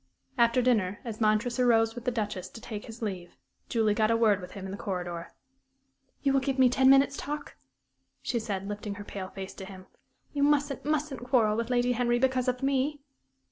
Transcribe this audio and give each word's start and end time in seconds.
After 0.35 0.63
dinner, 0.63 0.99
as 1.05 1.21
Montresor 1.21 1.67
rose 1.67 1.93
with 1.93 2.05
the 2.05 2.09
Duchess 2.11 2.49
to 2.49 2.59
take 2.59 2.85
his 2.85 3.03
leave, 3.03 3.37
Julie 3.69 3.93
got 3.93 4.09
a 4.09 4.17
word 4.17 4.41
with 4.41 4.53
him 4.53 4.65
in 4.65 4.71
the 4.71 4.75
corridor. 4.77 5.31
"You 6.23 6.33
will 6.33 6.39
give 6.39 6.57
me 6.57 6.69
ten 6.69 6.89
minutes' 6.89 7.15
talk?" 7.15 7.55
she 8.23 8.39
said, 8.39 8.67
lifting 8.67 8.95
her 8.95 9.03
pale 9.03 9.29
face 9.29 9.53
to 9.53 9.65
him. 9.65 9.85
"You 10.33 10.41
mustn't, 10.41 10.85
mustn't 10.85 11.23
quarrel 11.25 11.55
with 11.55 11.69
Lady 11.69 11.91
Henry 11.91 12.17
because 12.17 12.47
of 12.47 12.63
me." 12.63 12.99